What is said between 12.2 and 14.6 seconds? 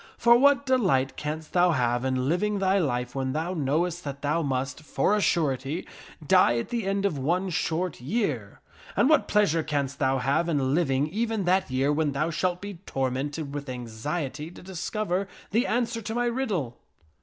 shalt be tormented with anxiety